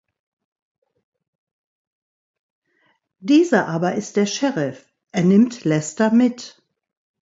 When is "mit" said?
6.11-6.59